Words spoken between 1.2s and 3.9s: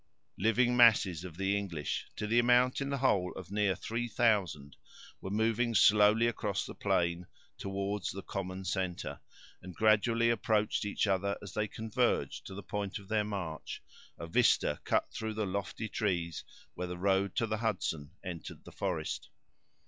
of the English, to the amount, in the whole, of near